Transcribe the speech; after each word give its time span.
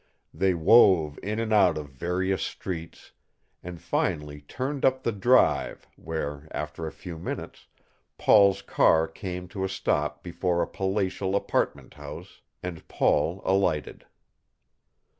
They 0.33 0.55
wove 0.55 1.19
in 1.21 1.37
and 1.37 1.53
out 1.53 1.77
of 1.77 1.89
various 1.91 2.41
streets 2.41 3.11
and 3.61 3.79
finally 3.79 4.41
turned 4.41 4.83
up 4.83 5.03
the 5.03 5.11
Drive, 5.11 5.87
where, 5.95 6.47
after 6.49 6.87
a 6.87 6.91
few 6.91 7.19
minutes, 7.19 7.67
Paul's 8.17 8.63
car 8.63 9.07
came 9.07 9.47
to 9.49 9.63
a 9.63 9.69
stop 9.69 10.23
before 10.23 10.63
a 10.63 10.67
palatial 10.67 11.35
apartment 11.35 11.93
house 11.93 12.41
and 12.63 12.87
Paul 12.87 13.43
alighted. 13.45 14.07